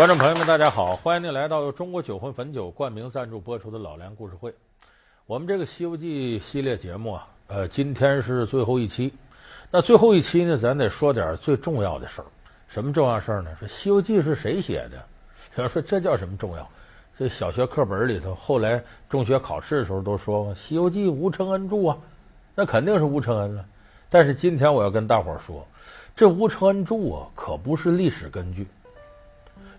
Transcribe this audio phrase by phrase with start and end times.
[0.00, 4.50] 观众朋友们，大家好，欢迎您来到由中国酒魂汾酒冠名赞助播出的老梁故事会。
[5.26, 9.12] 我们这个《西游记》系列节目啊，呃，今天是最后一期。
[9.70, 12.24] 那最后一期呢，咱得说点最重要的事儿。
[12.66, 13.54] 什么重要事儿呢？
[13.58, 14.96] 说《西游记》是谁写的？
[15.56, 16.66] 有人说这叫什么重要？
[17.18, 21.98] 这小学课本里头，后来中学考试的时候都说《西游记》吴承恩著啊，
[22.54, 23.62] 那肯定是吴承恩了。
[24.08, 25.62] 但是今天我要跟大伙儿说，
[26.16, 28.66] 这吴承恩著啊，可不是历史根据。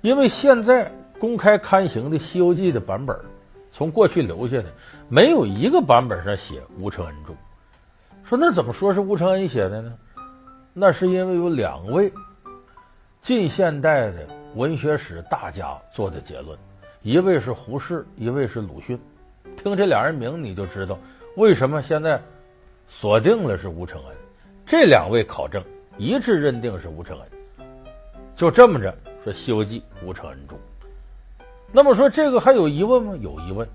[0.01, 3.15] 因为现在公开刊行的《西游记》的版本，
[3.71, 4.65] 从过去留下的
[5.07, 7.33] 没有一个版本上写吴承恩著。
[8.23, 9.93] 说那怎么说是吴承恩写的呢？
[10.73, 12.11] 那是因为有两位
[13.19, 16.57] 近现代的文学史大家做的结论，
[17.03, 18.99] 一位是胡适，一位是鲁迅。
[19.55, 20.97] 听这俩人名你就知道
[21.35, 22.19] 为什么现在
[22.87, 24.15] 锁定了是吴承恩。
[24.65, 25.63] 这两位考证
[25.97, 27.67] 一致认定是吴承恩，
[28.35, 28.95] 就这么着。
[29.23, 30.55] 说《西游记》吴承恩著，
[31.71, 33.13] 那么说这个还有疑问吗？
[33.21, 33.67] 有疑问。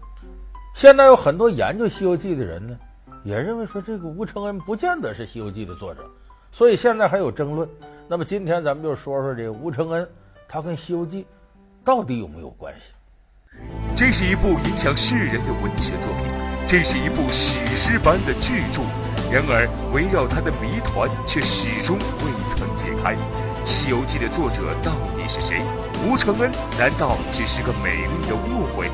[0.75, 2.77] 现在有很多研究《西游记》的人呢，
[3.23, 6.05] 也认为说这个吴承恩不见得是《西游记》的作者，
[6.51, 7.69] 所以现在还有争论。
[8.09, 10.09] 那么今天咱们就说说这吴承恩，
[10.49, 11.23] 他跟《西游记》
[11.85, 12.93] 到底有没有关系？
[13.97, 16.25] 这是一部影响世人的文学作品，
[16.69, 18.83] 这是一部史诗般的巨著。
[19.33, 23.15] 然而，围绕它的谜团却始终未曾解开。
[23.67, 25.61] 《西游记》的作者到底是谁？
[26.07, 28.89] 吴承恩难道只是个美丽的误会？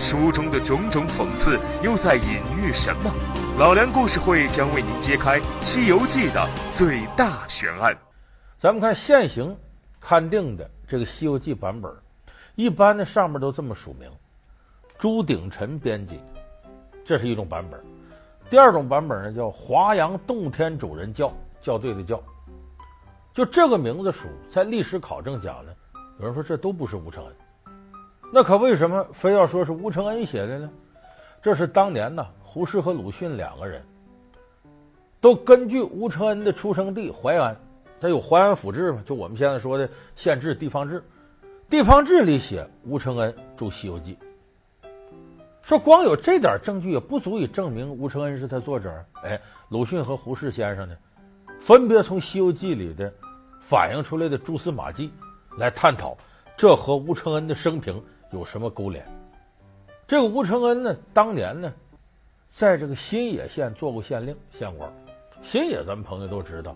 [0.00, 3.14] 书中的种种讽刺又在隐喻什么？
[3.56, 7.96] 老梁故事会将为您揭开《西游记》的最大悬案。
[8.58, 9.56] 咱们看现行
[10.00, 11.88] 刊订的这个《西游记》版本，
[12.56, 14.10] 一般的上面都这么署名：
[14.98, 16.20] 朱鼎臣编辑，
[17.04, 17.78] 这是一种版本；
[18.50, 21.32] 第二种版本呢，叫华阳洞天主人校，
[21.62, 22.20] 校对的校。
[23.36, 25.70] 就这个名字书，在历史考证讲呢，
[26.18, 27.34] 有人说这都不是吴承恩，
[28.32, 30.70] 那可为什么非要说是吴承恩写的呢？
[31.42, 33.84] 这是当年呢，胡适和鲁迅两个人
[35.20, 37.54] 都根据吴承恩的出生地淮安，
[38.00, 41.04] 他有淮安府志嘛，就我们现在说的县志、地方志，
[41.68, 44.16] 地方志里写吴承恩著《西游记》，
[45.60, 49.04] 说光有这点证据也不足以证明吴承恩是他作者。
[49.22, 49.38] 哎，
[49.68, 50.96] 鲁迅和胡适先生呢，
[51.60, 53.12] 分别从《西游记》里的。
[53.68, 55.12] 反映出来的蛛丝马迹，
[55.58, 56.16] 来探讨
[56.56, 58.00] 这和吴承恩的生平
[58.30, 59.04] 有什么勾连？
[60.06, 61.72] 这个吴承恩呢，当年呢，
[62.48, 64.88] 在这个新野县做过县令、县官。
[65.42, 66.70] 新野咱们朋友都知道，《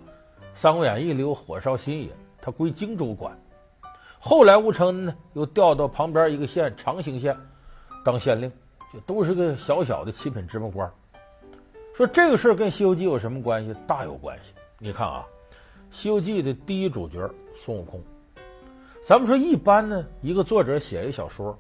[0.52, 2.10] 三国演义》里有火烧新野，
[2.42, 3.38] 他归荆州管。
[4.18, 7.36] 后来吴承恩呢，又调到旁边一个县长兴县
[8.04, 8.50] 当县令，
[8.92, 10.92] 就都是个小小的七品芝麻官。
[11.94, 13.72] 说这个事儿跟《西游记》有什么关系？
[13.86, 14.52] 大有关系。
[14.76, 15.24] 你看啊。
[15.90, 18.00] 《西游记》的第一主角孙悟空，
[19.02, 21.58] 咱们说一般呢，一个作者写一小说，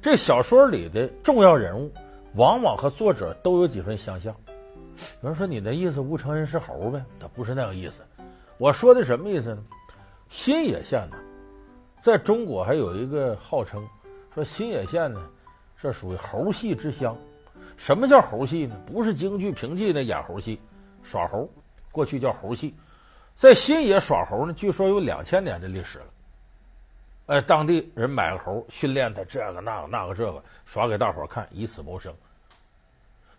[0.00, 1.92] 这小说里的重要人物
[2.36, 4.34] 往往和作者都有几分相像。
[5.22, 7.04] 有人说你的意思，吴承恩是猴呗？
[7.18, 8.02] 他不是那个意思。
[8.58, 9.64] 我说的什么意思呢？
[10.28, 11.16] 新野县呢，
[12.00, 13.84] 在中国还有一个号称，
[14.32, 15.20] 说新野县呢，
[15.80, 17.16] 这属于猴戏之乡。
[17.76, 18.76] 什么叫猴戏呢？
[18.86, 20.60] 不是京剧、评剧那演猴戏，
[21.02, 21.48] 耍猴，
[21.90, 22.74] 过去叫猴戏。
[23.38, 26.04] 在新野耍猴呢，据说有两千年的历史了。
[27.26, 32.12] 哎，当地人买个猴训练他，这个那个那个这个耍给大伙看，以此谋生。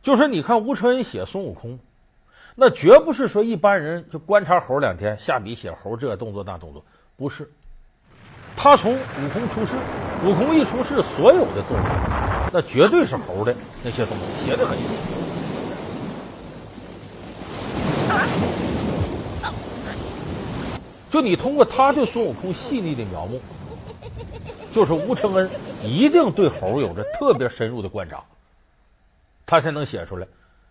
[0.01, 1.77] 就是你看吴承恩写孙悟空，
[2.55, 6.81] 那绝不是说一般人就观察猴两天下笔写猴这个动作那动作，
[7.17, 7.51] 不是。
[8.55, 9.75] 他从悟空出世，
[10.23, 11.89] 悟空一出世，所有的动作
[12.53, 15.28] 那绝对是猴的那些东西写的很细。
[21.19, 23.37] 就你通过他对孙悟空细腻的描摹，
[24.73, 25.49] 就是吴承恩
[25.83, 28.23] 一定对猴有着特别深入的观察，
[29.45, 30.25] 他才能写出来。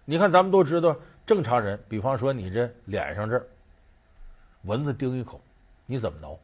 [0.07, 0.97] 你看，咱们都知道，
[1.27, 3.39] 正常人，比方说你这脸上这
[4.63, 5.39] 蚊子叮一口，
[5.85, 6.35] 你怎么挠？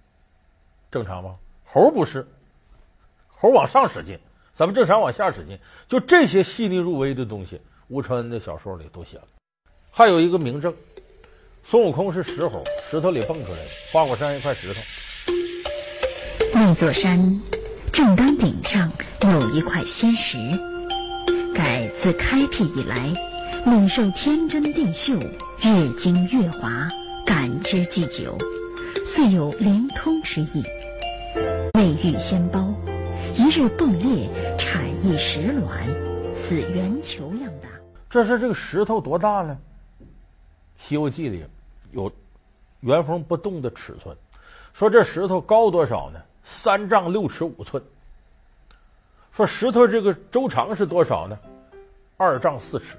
[0.90, 1.34] 正常吗？
[1.64, 2.26] 猴不是，
[3.28, 4.18] 猴往上使劲，
[4.52, 5.58] 咱们正常往下使劲。
[5.88, 7.58] 就这些细腻入微的东西，
[7.88, 9.24] 吴承恩的小说里都写了。
[9.90, 10.74] 还有一个明证。
[11.66, 13.64] 孙悟空是石猴，石头里蹦出来的。
[13.90, 14.80] 花果山一块石头，
[16.52, 17.40] 那座山
[17.90, 20.36] 正当顶上有一块仙石，
[21.54, 23.10] 盖自开辟以来，
[23.64, 25.18] 每受天真地秀，
[25.62, 26.86] 日精月华，
[27.24, 28.36] 感之既久，
[29.06, 30.62] 遂有灵通之意。
[31.78, 32.74] 未遇仙胞，
[33.36, 34.28] 一日迸裂，
[34.58, 35.82] 产一石卵，
[36.34, 37.68] 似圆球样大。
[38.10, 39.56] 这是这个石头多大呢？
[40.86, 41.42] 《西游记》里
[41.94, 42.12] 有
[42.80, 44.14] 原封不动的尺寸，
[44.72, 46.20] 说这石头高多少呢？
[46.42, 47.82] 三丈六尺五寸。
[49.32, 51.38] 说石头这个周长是多少呢？
[52.16, 52.96] 二丈四尺。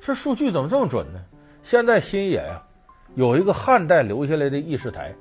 [0.00, 1.24] 这数据怎么这么准呢？
[1.62, 2.62] 现在新野呀，
[3.14, 5.14] 有一个汉代留下来的议事台，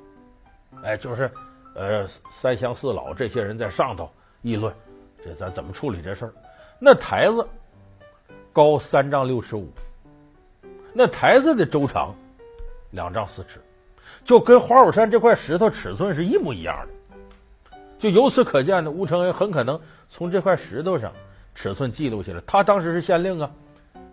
[0.83, 1.31] 哎，就是
[1.75, 4.09] 呃三乡四老这些人在上头
[4.41, 4.73] 议论，
[5.23, 6.33] 这咱怎么处理这事儿？
[6.79, 7.47] 那台子
[8.51, 9.69] 高三丈六尺五，
[10.93, 12.13] 那台子的周长
[12.95, 13.61] 两丈四尺。
[14.23, 21.11] 就跟花果山这块石头尺寸是一模一样的，就由此可见呢，吴承恩很可能从这块石头上
[21.53, 22.41] 尺寸记录下来。
[22.47, 23.51] 他当时是县令啊，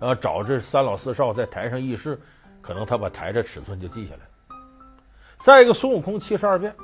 [0.00, 2.20] 呃，找这三老四少在台上议事，
[2.60, 4.20] 可能他把台这尺寸就记下来。
[5.40, 6.74] 再一个，孙悟空七十二变，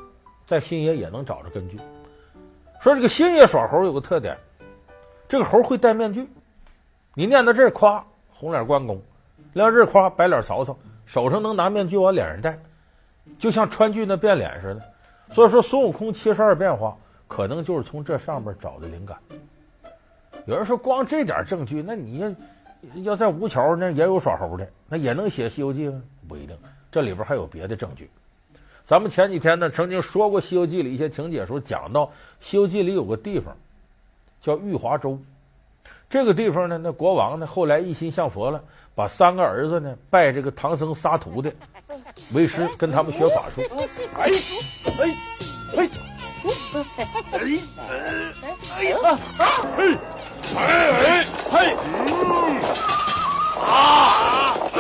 [0.46, 1.78] 在新野也能找着根据。
[2.80, 4.36] 说这个新野耍猴有个特点，
[5.28, 6.28] 这个猴会戴面具。
[7.14, 9.02] 你念到这儿夸红脸关公，
[9.52, 10.76] 念到这儿夸白脸曹操，
[11.08, 12.58] 手上能拿面具往脸上戴。
[13.38, 14.82] 就像川剧那变脸似的，
[15.34, 16.94] 所以说孙悟空七十二变化
[17.26, 19.16] 可能就是从这上面找的灵感。
[20.44, 22.37] 有人说光这点证据，那你
[23.05, 26.02] 要在吴桥那也有耍猴的，那也能写《西游记》吗？
[26.28, 26.56] 不一定，
[26.90, 28.11] 这里边还有别的证据。
[28.84, 32.06] 咱们前几天呢曾经说过《西游记》里一些情节的时候，讲到
[32.40, 33.54] 《西游记》里有个地方
[34.40, 35.19] 叫玉华州。
[36.08, 38.62] 这个地方呢，那国王呢后来一心向佛了，
[38.98, 41.52] 把三个儿子呢拜这个唐僧仨徒弟
[42.34, 43.62] 为师，跟他们学法术。
[44.18, 44.28] 哎
[44.98, 45.04] 哎
[45.76, 45.88] 哎
[47.38, 47.38] 哎
[48.88, 48.98] 呀！
[49.38, 49.96] 哎
[50.56, 51.76] 哎哎
[53.62, 54.58] 啊！
[54.74, 54.78] 哎！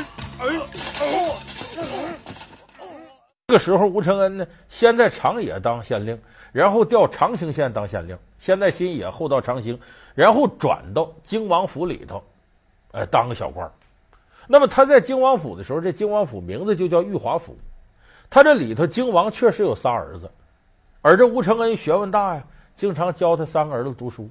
[0.00, 1.43] 这
[3.54, 6.20] 个时候，吴承恩呢，先在长野当县令，
[6.50, 9.78] 然后调长兴县当县令，先在新野，后到长兴，
[10.12, 12.20] 然后转到京王府里头，
[12.90, 13.70] 哎，当个小官。
[14.48, 17.56] 那么他在京王府的时候，这京王府名字就叫玉华府。
[18.28, 20.28] 他这里头，京王确实有仨儿子，
[21.00, 22.42] 而这吴承恩学问大呀，
[22.74, 24.28] 经常教他三个儿子读书。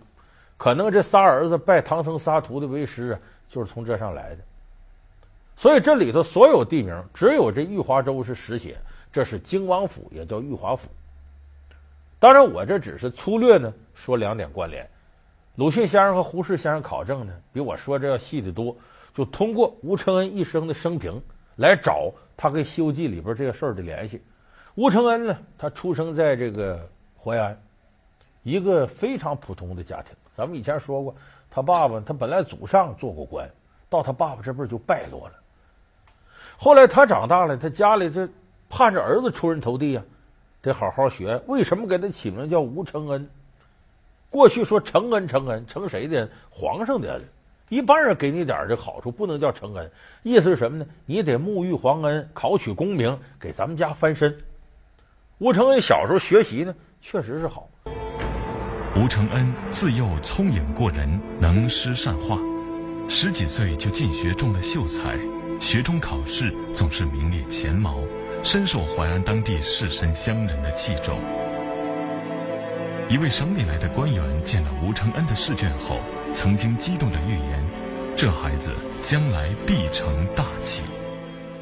[0.58, 4.40] 可能这仨儿子拜唐僧仨徒弟为师啊，就是从这上来的。
[5.56, 8.78] 所以这里头所有地名，只有这玉华州是实写。
[9.12, 10.90] 这是京王府，也叫玉华府。
[12.20, 14.90] 当然，我这只是粗略呢说两点关联。
[15.56, 18.76] 鲁迅先生和胡适先生考证呢，比我说这要细得多。
[19.14, 21.22] 就通过吴承恩一生的生平
[21.58, 24.20] 来找他跟《西游记》里边这个事儿的联系。
[24.74, 27.62] 吴承恩呢，他出生在这个淮安，
[28.42, 30.16] 一个非常普通的家庭。
[30.34, 31.16] 咱们以前说过，
[31.52, 33.48] 他爸爸他本来祖上做过官，
[33.88, 35.36] 到他爸爸这辈儿就败落了。
[36.64, 38.30] 后来他长大了，他家里这。
[38.70, 40.02] 盼着儿子出人头地呀，
[40.62, 41.40] 得好好学。
[41.46, 43.30] 为什么给他起名叫吴承恩？
[44.32, 46.28] 过去说承恩，承恩，承谁的？
[46.50, 47.22] 皇上的恩。
[47.70, 49.92] 一般人给你点这好处，不能叫承恩。
[50.24, 50.86] 意思是什么呢？
[51.06, 54.36] 你得沐浴皇恩，考取功名，给咱们家翻身。
[55.38, 57.70] 吴承恩小时候学习呢，确实是好。
[58.96, 62.40] 吴承恩自幼聪颖过人，能诗善画，
[63.08, 65.16] 十几岁就进学中了秀才，
[65.60, 68.00] 学中考试总是名列前茅。
[68.44, 71.18] 深受淮安当地士绅乡人的器重。
[73.08, 75.96] 一位省里来的官员见了吴承恩的试卷后，
[76.34, 77.64] 曾经激动地预言
[78.18, 80.84] ：“这孩子将来必成大器。”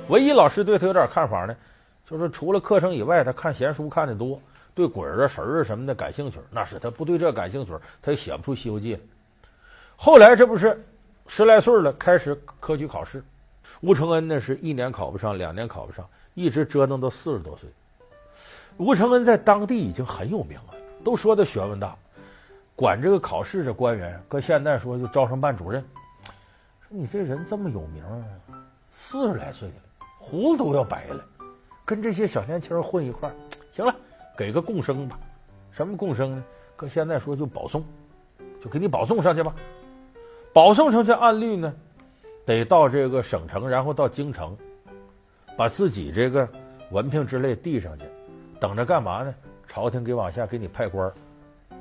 [0.10, 1.56] 唯一老师对他有点看法呢，
[2.04, 4.42] 就是除了课程以外，他看闲书看得多，
[4.74, 6.40] 对鬼儿啊、神儿什么的感兴趣。
[6.50, 8.96] 那是他不对这感兴趣，他也写不出《西游记》。
[9.96, 10.84] 后来这不是
[11.28, 13.24] 十来岁了，开始科举考试。
[13.82, 16.08] 吴承恩呢，是一年考不上，两年考不上。
[16.34, 17.70] 一直折腾到四十多岁，
[18.78, 21.94] 吴承恩在当地已经很有名了，都说他学问大，
[22.74, 25.84] 管这个考试这官员，搁现在说就招生办主任。
[26.80, 28.04] 说你这人这么有名，
[28.94, 29.74] 四十来岁了，
[30.18, 31.26] 胡子都要白了，
[31.84, 33.30] 跟这些小年轻混一块，
[33.74, 33.94] 行了，
[34.38, 35.20] 给个贡生吧。
[35.72, 36.44] 什么贡生呢？
[36.78, 37.84] 搁现在说就保送，
[38.64, 39.54] 就给你保送上去吧。
[40.54, 41.74] 保送上去按律呢，
[42.46, 44.56] 得到这个省城，然后到京城。
[45.58, 46.48] 把自己这个
[46.92, 48.06] 文凭之类递上去，
[48.60, 49.36] 等着干嘛呢？
[49.68, 51.14] 朝廷给往下给你派官儿，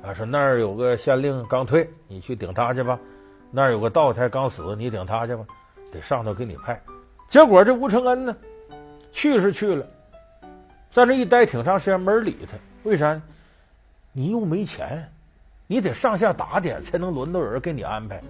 [0.03, 2.99] 啊，说那儿有个县令刚退，你去顶他去吧；
[3.49, 5.45] 那儿有个道台刚死，你顶他去吧。
[5.91, 6.79] 得上头给你派。
[7.27, 8.35] 结果这吴承恩呢，
[9.11, 9.85] 去是去了，
[10.91, 12.57] 在那一待挺长时间，没人理他。
[12.83, 13.19] 为啥？
[14.11, 15.09] 你又没钱，
[15.65, 18.21] 你得上下打点才能轮到人给你安排。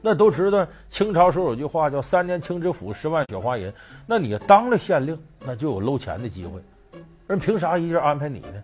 [0.00, 3.72] 那都知道，清朝时候有句话叫“三年清知府，十万雪花银”。
[4.06, 6.60] 那你当了县令，那就有搂钱的机会。
[7.26, 8.62] 人凭啥一直安排你呢？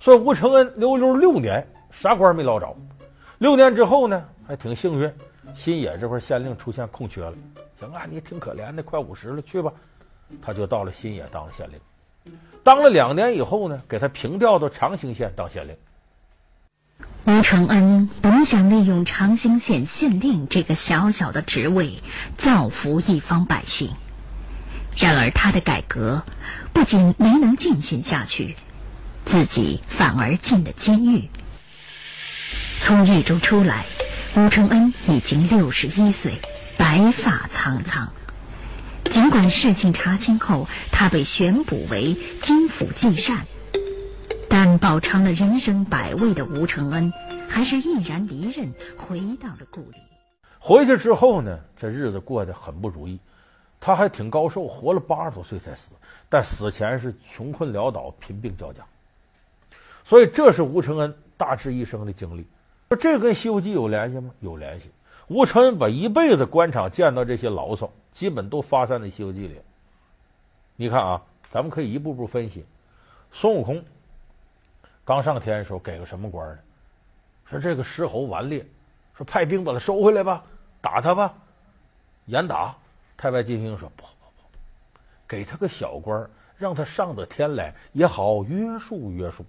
[0.00, 2.74] 所以吴承恩溜溜六年啥官没捞着。
[3.38, 5.12] 六年之后呢，还挺幸运，
[5.54, 7.34] 新野这块县令出现空缺了，
[7.78, 9.72] 行啊，你挺可怜的，快五十了，去吧。
[10.40, 12.32] 他就到了新野当了县令，
[12.64, 15.76] 当了两年以后呢，给他平调到长兴县当县令。
[17.24, 22.02] 吴承恩本想利用长兴县县令这个小小的职位
[22.36, 23.90] 造福一方百姓，
[24.96, 26.24] 然而他的改革
[26.72, 28.56] 不仅没能进行下去，
[29.24, 31.30] 自己反而进了监狱。
[32.80, 33.84] 从狱中出来，
[34.34, 36.40] 吴承恩已经六十一岁，
[36.76, 38.12] 白发苍苍。
[39.08, 43.46] 尽管事情查清后，他被选补为京府计膳。
[44.54, 47.10] 但饱尝了人生百味的吴承恩，
[47.48, 49.96] 还是毅然离任，回到了故里。
[50.58, 53.18] 回去之后呢，这日子过得很不如意。
[53.80, 55.92] 他还挺高寿，活了八十多岁才死，
[56.28, 58.84] 但死前是穷困潦倒、贫病交加。
[60.04, 62.46] 所以，这是吴承恩大致一生的经历。
[62.90, 64.32] 说这跟《西游记》有联系吗？
[64.40, 64.90] 有联系。
[65.28, 69.56] 吴承恩把一辈子官场见到这些牢骚，基本都发散在《西游记》里。
[70.76, 72.66] 你看啊，咱们可以一步步分析。
[73.30, 73.82] 孙悟空。
[75.12, 76.58] 刚上天的时候给个什么官呢？
[77.44, 78.64] 说这个石猴顽劣，
[79.14, 80.42] 说派兵把他收回来吧，
[80.80, 81.34] 打他吧，
[82.24, 82.74] 严打。
[83.14, 86.26] 太白金星说不不不，给他个小官，
[86.56, 89.44] 让他上得天来也好约束约束。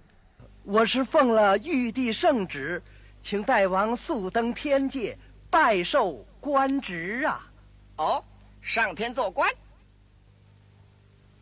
[0.64, 2.82] 我是奉了玉帝圣旨，
[3.22, 5.16] 请大王速登天界，
[5.48, 7.48] 拜受官职啊！
[7.96, 8.22] 哦，
[8.60, 9.50] 上天做官？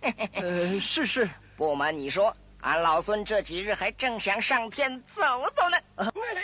[0.35, 1.29] 呃，是是。
[1.57, 2.33] 不瞒你说。
[2.62, 5.76] 俺老孙这几日还正想上天走走呢。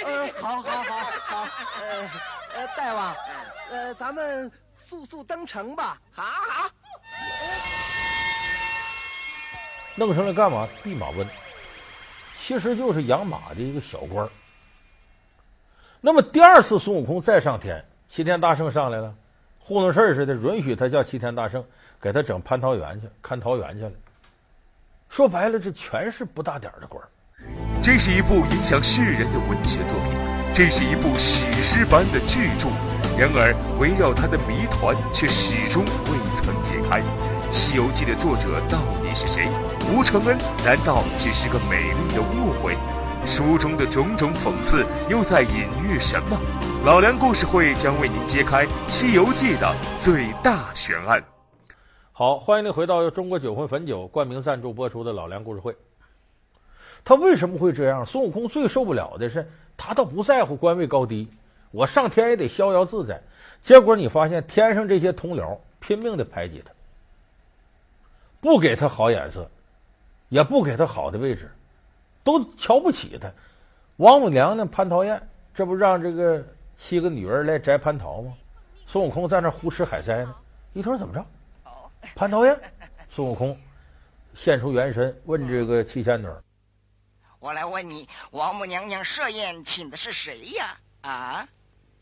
[0.05, 1.49] 呃，好，好，好，好。
[1.81, 2.11] 呃，
[2.57, 3.17] 呃，大王，
[3.71, 5.97] 呃，咱们速速登城吧。
[6.11, 6.69] 好好。
[9.95, 10.69] 弄上来干嘛？
[10.83, 11.25] 弼马温，
[12.37, 14.31] 其实就是养马的一个小官儿。
[16.01, 19.15] 那么第二次孙悟空再上天，齐天大圣上来了，
[19.61, 21.65] 糊弄事儿似的，允许他叫齐天大圣
[22.01, 23.93] 给他整蟠桃园去看桃园去了。
[25.09, 27.09] 说白了，这全是不大点儿的官儿。
[27.83, 30.13] 这是一部影响世人的文学作品，
[30.55, 32.69] 这是一部史诗般的巨著。
[33.19, 37.01] 然而，围绕它的谜团却始终未曾解开。
[37.51, 39.49] 《西游记》的作者到底是谁？
[39.91, 42.77] 吴承恩难道只是个美丽的误会？
[43.27, 46.39] 书中的种种讽刺又在隐喻什么？
[46.85, 51.23] 老梁故事会将为您揭开《西游记》的最大悬案。
[52.19, 55.77] 好，欢迎您回到由中国酒魂汾酒冠名赞助播出的老梁故事会。
[57.05, 58.05] 他为什么会这样？
[58.05, 61.29] 孙悟空最受不了的是，他倒不在乎官位高低，
[61.71, 63.23] 我上天也得逍遥自在。
[63.63, 66.73] 结果你发现天上这些同僚拼命的排挤他，
[68.41, 69.49] 不给他好眼色，
[70.29, 71.49] 也不给他好的位置，
[72.25, 73.31] 都瞧不起他。
[73.99, 75.23] 王母娘娘蟠桃宴，
[75.55, 76.45] 这不让这个
[76.75, 78.35] 七个女儿来摘蟠桃吗？
[78.89, 80.35] 孙悟空在那胡吃海塞呢。
[80.73, 81.25] 一会儿怎么着？
[82.15, 82.61] 蟠桃宴，
[83.11, 83.59] 孙悟空
[84.35, 86.27] 现出原身，问这个七仙女
[87.39, 91.49] ：“我来问你，王母娘娘设宴请的是谁呀？”啊，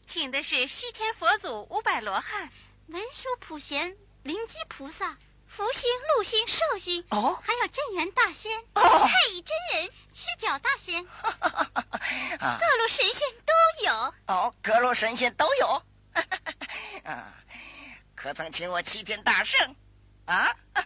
[0.06, 2.50] 请的是西天佛祖、五百罗汉、
[2.88, 11.04] 文殊普贤、灵吉菩萨、福星、禄星、寿星，哦，还有镇元大仙、哦、太乙真人、赤脚大仙，
[12.40, 13.52] 啊、各路神仙都
[13.84, 14.14] 有。
[14.28, 15.82] 哦，各路神仙都有。
[17.04, 17.34] 啊，
[18.14, 19.76] 可曾请我齐天大圣？
[20.26, 20.54] 啊，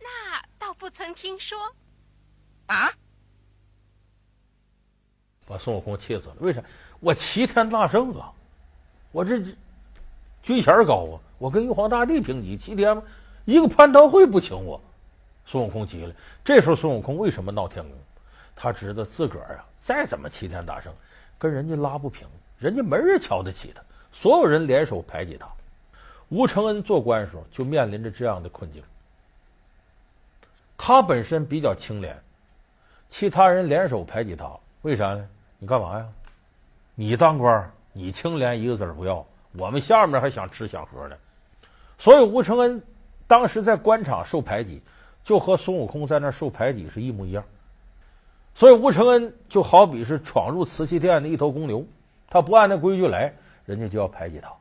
[0.00, 1.58] 那倒不曾听说。
[2.66, 2.90] 啊，
[5.46, 6.36] 把孙悟空气死了。
[6.40, 6.62] 为啥？
[7.00, 8.32] 我齐天大圣啊，
[9.12, 9.38] 我这
[10.42, 13.00] 军衔高啊，我跟玉皇大帝平级，齐天
[13.44, 14.80] 一个蟠桃会不请我。
[15.44, 16.14] 孙悟空急了。
[16.42, 17.92] 这时候孙悟空为什么闹天宫？
[18.56, 20.90] 他知道自个儿啊，再怎么齐天大圣，
[21.38, 22.26] 跟人家拉不平，
[22.58, 23.82] 人家没人瞧得起他。
[24.14, 25.48] 所有人联手排挤他，
[26.28, 28.80] 吴承恩做官的时候就面临着这样的困境。
[30.78, 32.16] 他本身比较清廉，
[33.08, 34.48] 其他人联手排挤他，
[34.82, 35.28] 为啥呢？
[35.58, 36.06] 你干嘛呀？
[36.94, 39.26] 你当官，你清廉一个子儿不要，
[39.58, 41.16] 我们下面还想吃想喝呢。
[41.98, 42.80] 所以吴承恩
[43.26, 44.80] 当时在官场受排挤，
[45.24, 47.42] 就和孙悟空在那受排挤是一模一样。
[48.54, 51.84] 所以吴承恩就好比是闯入瓷器店的一头公牛，
[52.30, 53.34] 他不按那规矩来。
[53.66, 54.52] 人家就要排挤他，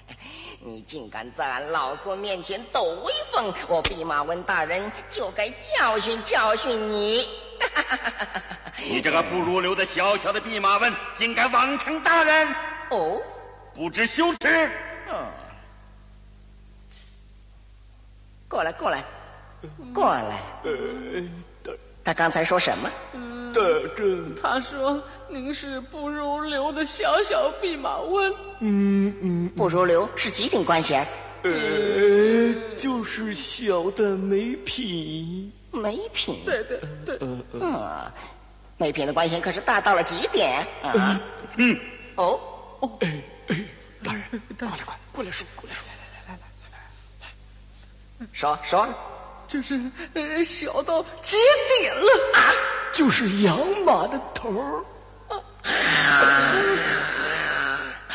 [0.60, 5.48] 你竟敢在俺老孙面前抖威风，我弼马温大人就该
[5.78, 7.26] 教训教训你。
[8.88, 12.48] 你这个不入流的小小的弼马温，竟敢妄称大人？
[12.90, 13.20] 哦，
[13.74, 14.70] 不知羞耻。
[15.08, 15.26] 嗯，
[18.48, 19.04] 过来，过来，
[19.94, 20.38] 过来。
[22.04, 22.90] 他刚才说什么？
[23.52, 24.18] 的这。
[24.40, 28.32] 他说您是不如流的小小弼马温。
[28.60, 31.06] 嗯嗯，不如流是几品官衔？
[31.42, 31.50] 呃，
[32.76, 35.52] 就是小的没品。
[35.70, 36.40] 没品？
[36.44, 37.18] 对对对。
[37.52, 37.80] 嗯，
[38.76, 41.20] 没品的官衔可是大到了极点啊！
[41.56, 41.78] 嗯，
[42.16, 42.38] 哦
[42.80, 43.56] 哦，哎哎，
[44.02, 44.22] 大人，
[44.58, 45.84] 过来快，过来说，过来说。
[46.26, 46.48] 来来来来
[47.20, 47.28] 来
[48.18, 48.88] 来说说，
[49.46, 49.80] 就是
[50.44, 51.36] 小到极
[51.78, 52.40] 点了啊！
[53.00, 54.84] 就是养马的头儿。
[58.10, 58.14] 嘿，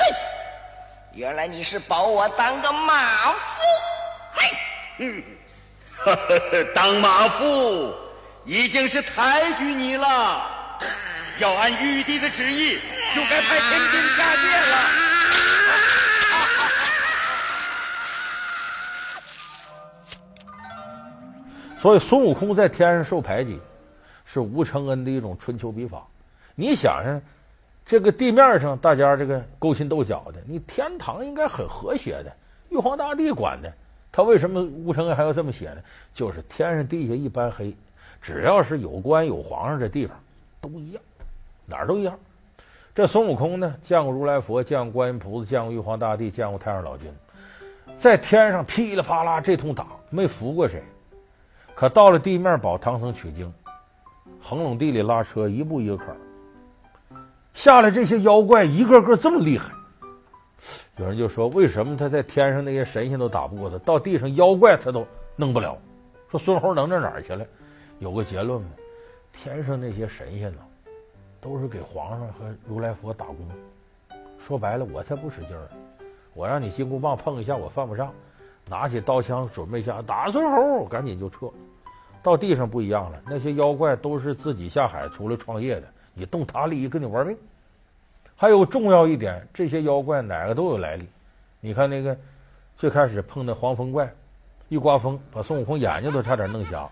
[1.14, 3.62] 原来你是保我当个马夫。
[4.34, 4.48] 嘿，
[5.00, 5.24] 嗯，
[6.76, 7.96] 当马夫
[8.44, 10.46] 已经是抬举你了。
[11.40, 12.78] 要按玉帝的旨意，
[13.16, 14.90] 就该派天兵下界了。
[21.82, 23.60] 所以孙悟空在天上受排挤，
[24.36, 26.06] 是吴承恩的一种春秋笔法。
[26.56, 27.22] 你想想，
[27.86, 32.36] 这个地面上大家这个勾心斗角的，你天堂应该很和谐的，
[32.70, 33.72] 玉皇大帝管的，
[34.12, 35.82] 他为什么吴承恩还要这么写呢？
[36.12, 37.74] 就是天上地下一般黑，
[38.22, 40.20] 只要是有官有皇上这地方
[40.60, 41.02] 都一样，
[41.66, 42.20] 哪儿都一样。
[42.94, 47.10] 这孙悟空呢，见过如来佛，见过观音菩萨，见过玉皇大帝，见过太上老君，
[47.96, 50.84] 在天上噼里啪啦这通打，没服过谁。
[51.74, 53.54] 可到了地面保唐僧取经，
[54.42, 56.18] 横垄地里拉车，一步一个坎儿，
[57.54, 59.74] 下来这些妖怪一个个这么厉害。
[60.98, 65.78] 有人就说：为什么他在天上那些神仙都打不过他，到地上妖怪他都弄不了？
[66.30, 67.46] 说孙猴能到哪儿去了？
[68.00, 68.70] 有个结论吗？
[69.34, 70.60] 天上那些神仙呢，
[71.42, 73.38] 都是给皇上和如来佛打工。
[74.40, 75.68] 说白了，我才不使劲儿，
[76.34, 78.12] 我让你金箍棒碰一下，我犯不上。
[78.68, 81.48] 拿起刀枪准备一下打孙猴，赶紧就撤。
[82.26, 85.84] 到地上不一样了，那些妖怪都是自己下海出来创业的，
[86.16, 87.38] 你动他利益跟你玩命。
[88.36, 91.08] 还有重要一点，这些妖怪哪个都有来历。
[91.62, 92.18] 你看那个
[92.76, 94.12] 最开始碰的黄风怪，
[94.70, 96.90] 一刮风把孙悟空眼睛都差点弄瞎。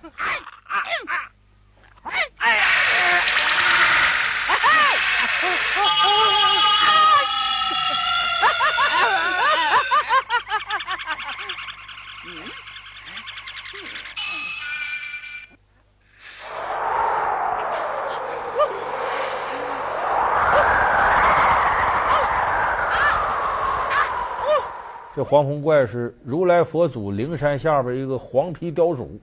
[25.23, 29.17] 这黄风怪是如来佛祖灵山下边一个黄皮雕鼠，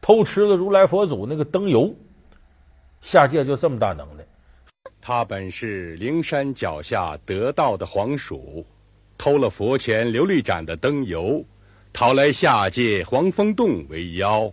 [0.00, 1.94] 偷吃了如来佛祖那个灯油，
[3.00, 4.24] 下界就这么大能耐。
[5.00, 8.66] 他本是灵山脚下得道的黄鼠，
[9.16, 11.44] 偷了佛前琉璃盏的灯油，
[11.92, 14.52] 逃来下界黄风洞为妖。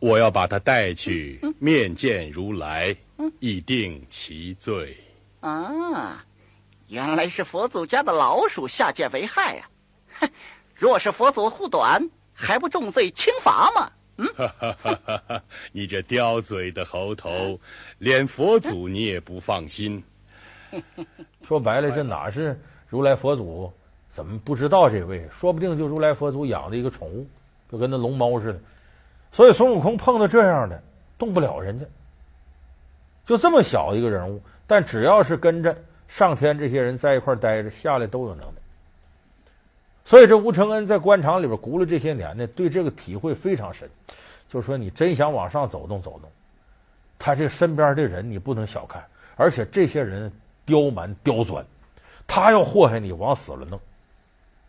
[0.00, 2.94] 我要把他带去面见如来，
[3.40, 4.94] 以定其罪。
[5.40, 6.22] 啊。
[6.92, 9.70] 原来是佛祖家的老鼠下界为害啊！
[10.20, 10.30] 哼，
[10.76, 13.90] 若是佛祖护短，还不重罪轻罚吗？
[14.18, 14.28] 嗯，
[15.72, 17.58] 你这刁嘴的猴头，
[17.96, 20.04] 连佛祖你也不放心。
[21.40, 23.72] 说白了，这哪是如来佛祖？
[24.12, 25.26] 怎么不知道这位？
[25.30, 27.26] 说不定就如来佛祖养的一个宠物，
[27.70, 28.60] 就跟那龙猫似的。
[29.32, 30.78] 所以孙悟空碰到这样的，
[31.16, 31.86] 动不了人家。
[33.24, 35.74] 就这么小一个人物，但只要是跟着。
[36.12, 38.60] 上天这些人在一块待着，下来都有能耐。
[40.04, 43.88] 所以这吴承恩在官场里边轱辘这些年呢，对这个体会非常深。
[44.46, 46.30] 就是说，你真想往上走动走动，
[47.18, 49.02] 他这身边的人你不能小看，
[49.36, 50.30] 而且这些人
[50.66, 51.64] 刁蛮刁钻，
[52.26, 53.80] 他要祸害你，往死了弄。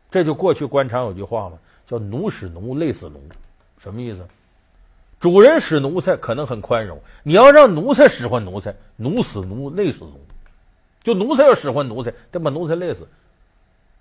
[0.09, 3.19] 这就过去官场有句话嘛，叫“奴使奴，累死奴”，
[3.77, 4.25] 什么意思？
[5.19, 10.21] 主人使奴才可能很宽容，你要让奴才使唤奴才，奴死奴，累死奴。
[11.03, 13.07] 就奴才要使唤奴才，得把奴才累死，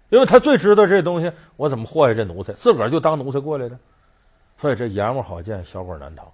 [0.09, 3.79] 因为他最知道这东西，我怎么祸害这奴才，自个儿就当奴才过来的。
[4.59, 6.33] 所以这阎王好见，小鬼难逃，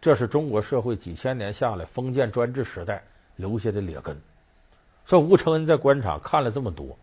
[0.00, 3.04] 这是中国社会几千年下来封建专制时代
[3.36, 4.18] 留下的劣根。
[5.04, 6.96] 所以吴承恩在官场看了这么多，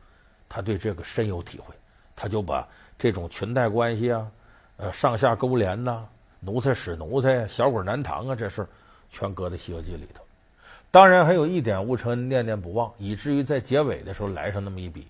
[0.50, 1.76] 他对这个深有体会，
[2.16, 4.28] 他就把这种裙带关系啊、
[4.78, 6.04] 呃上下勾连呐、
[6.40, 8.66] 奴才使奴才、小鬼难逃啊这事，
[9.12, 10.25] 全搁在《西游记》里头。
[10.96, 15.06] 当然还有一点，吴承恩念念不忘，以至于在结尾的时候来上那么一笔，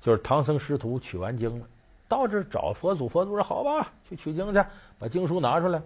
[0.00, 1.66] 就是唐僧师徒取完经了，
[2.06, 4.64] 到这找佛祖，佛祖说：“好吧，去取经去，
[4.96, 5.82] 把经书拿出来。”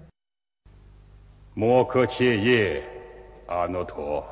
[1.56, 2.84] 摩诃切叶，
[3.46, 4.22] 阿耨陀，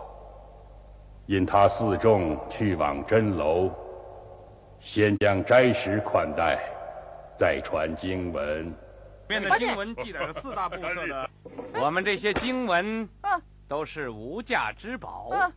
[1.24, 3.70] 因他四众去往真楼，
[4.80, 6.60] 先将斋食款待，
[7.38, 8.66] 再传经文。
[8.66, 11.30] 里面的经文记载了四大部色的，
[11.80, 13.08] 我们这些经文。
[13.70, 15.52] 都是无价之宝，啊、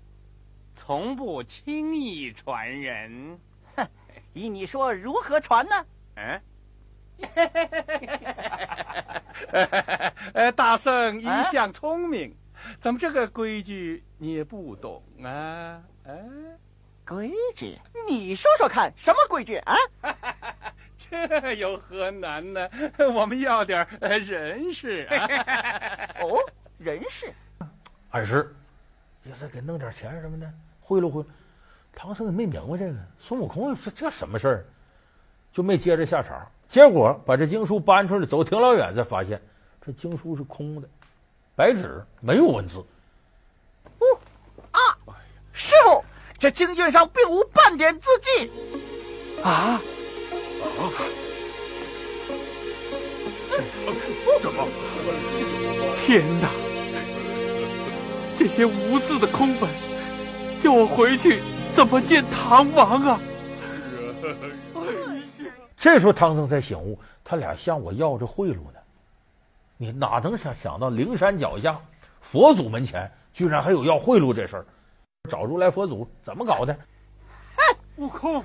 [0.75, 3.39] 从不轻易传人。
[3.75, 3.87] 哼，
[4.33, 5.85] 依你说如何传呢？
[6.17, 6.39] 嗯。
[10.35, 15.81] 呃，大圣一向聪明，啊、怎么这个规矩你也不懂啊？
[16.05, 16.21] 哎、啊，
[17.07, 17.79] 规矩？
[18.07, 19.75] 你说说看，什么规矩啊？
[20.99, 22.69] 这有何难呢？
[23.11, 25.27] 我们要点人事啊！
[26.21, 26.37] 哦，
[26.77, 27.33] 人事，
[28.15, 28.47] 二师，
[29.23, 30.47] 也再给弄点钱什么的，
[30.79, 31.25] 贿赂贿赂。
[31.95, 34.65] 唐僧也没明白这个，孙悟空说这什么事儿，
[35.51, 36.47] 就没接着下茬。
[36.67, 39.41] 结果把这经书搬出来，走挺老远，才发现
[39.83, 40.87] 这经书是空的，
[41.55, 42.85] 白纸没有文字。
[43.97, 44.05] 哦
[44.69, 44.79] 啊！
[45.51, 46.05] 师傅，
[46.37, 48.51] 这经卷上并无半点字迹。
[49.43, 49.49] 啊！
[49.49, 49.81] 啊！
[53.49, 54.67] 这怎么？
[55.97, 56.62] 天哪！
[58.35, 59.69] 这些无字的空本，
[60.59, 61.41] 叫我回去
[61.73, 63.19] 怎么见唐王啊？
[65.77, 68.79] 这时候唐僧才醒悟，他俩向我要着贿赂呢。
[69.77, 71.79] 你哪能想想到灵山脚下
[72.21, 74.65] 佛祖门前，居然还有要贿赂这事儿？
[75.29, 76.73] 找如来佛祖怎么搞的？
[77.55, 78.43] 哼， 悟空，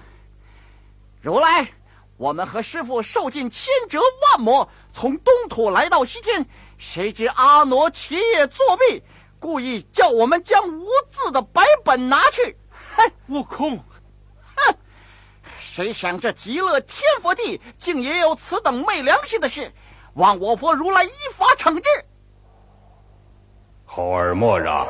[1.20, 1.68] 如来。
[2.16, 6.44] 我们和师傅受尽千折万磨，从东土来到西天，
[6.76, 9.00] 谁知阿傩起夜作弊，
[9.38, 12.56] 故意叫我们将无字的白本拿去。
[12.96, 13.78] 哼，悟空，
[14.56, 14.74] 哼！
[15.58, 19.72] 谁想这极乐天佛地竟也有此等昧良心的事，
[20.14, 21.88] 望我佛如来依法惩治。
[23.84, 24.86] 猴儿莫嚷，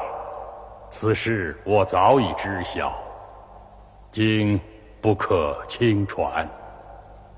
[0.90, 2.92] 此事我早已知晓，
[4.10, 4.60] 今
[5.00, 6.48] 不可轻传。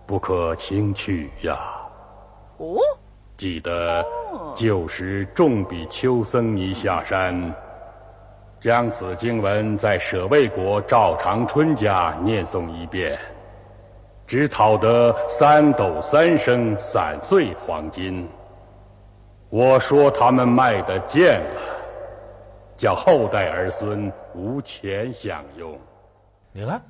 [0.06, 1.60] 不可轻去呀！
[2.56, 2.78] 哦，
[3.36, 4.04] 记得
[4.54, 7.54] 旧时重比丘僧尼下山，
[8.60, 13.18] 将此经文在舍卫国赵长春家念诵一遍，
[14.26, 18.28] 只讨得三斗三升散碎黄金。
[19.48, 21.60] 我说他们卖的贱了，
[22.76, 25.76] 叫后代儿孙无钱享用。
[26.52, 26.80] 你看，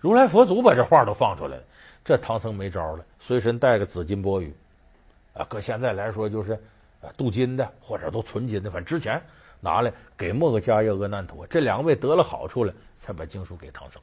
[0.00, 1.62] 如来佛祖把这话都放出来了。
[2.04, 4.50] 这唐僧没招了，随身带个紫金钵盂，
[5.34, 6.58] 啊，搁现在来说就是，啊，
[7.16, 9.20] 镀金的或者都纯金的，反正之前
[9.60, 14.00] 拿来给莫诃迦叶、阿难陀这两位得了好处了，才把经书给唐僧。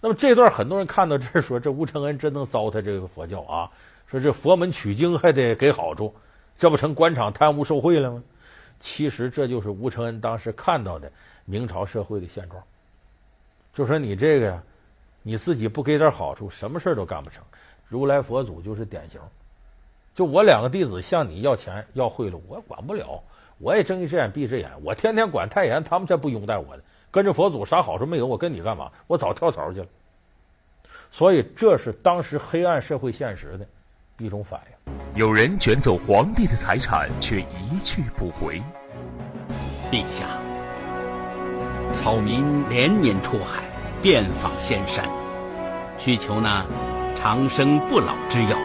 [0.00, 3.70] 那么这段很多人看到这说，这吴承恩真能糟蹋这个佛教啊，
[4.06, 6.14] 说这佛门取经还得给好处，
[6.58, 8.22] 这不成官场贪污受贿了吗？
[8.80, 11.10] 其实这就是吴承恩当时看到的
[11.44, 12.62] 明朝社会的现状，
[13.72, 14.62] 就说你这个呀。
[15.24, 17.44] 你自己不给点好处，什么事都干不成。
[17.86, 19.20] 如来佛祖就是典型。
[20.14, 23.22] 就我两个弟子向你要钱要贿赂，我管不了，
[23.58, 24.70] 我也睁一只眼闭一只眼。
[24.84, 26.82] 我天天管太严，他们才不拥戴我呢。
[27.10, 28.90] 跟着佛祖啥好处没有，我跟你干嘛？
[29.06, 29.86] 我早跳槽去了。
[31.10, 33.66] 所以这是当时黑暗社会现实的
[34.18, 34.92] 一种反应。
[35.14, 38.62] 有人卷走皇帝的财产，却一去不回。
[39.90, 40.26] 陛下，
[41.94, 43.62] 草民连年出海。
[44.02, 45.08] 遍访仙山，
[45.96, 46.66] 需求那
[47.14, 48.58] 长生不老之药。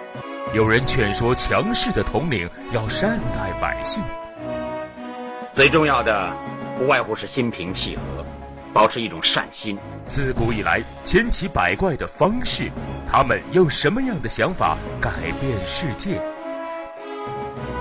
[0.53, 4.01] 有人劝说强势的统领要善待百姓。
[5.53, 6.33] 最重要的，
[6.77, 8.25] 不外乎是心平气和，
[8.73, 9.77] 保持一种善心。
[10.07, 12.71] 自古以来，千奇百怪的方式，
[13.05, 16.21] 他们用什么样的想法改变世界？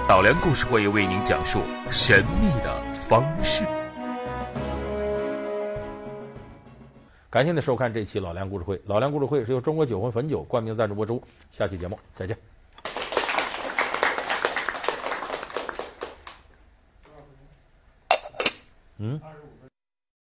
[0.09, 3.65] 老梁故事会为您讲述神秘的方式。
[7.31, 8.81] 感谢您收看这期老梁故事会。
[8.87, 11.23] 老梁故事会是由中国酒魂汾酒冠名赞助播出。
[11.53, 12.56] 下期节目再见。
[19.07, 19.21] 嗯。
[19.21, 19.36] 二十五分。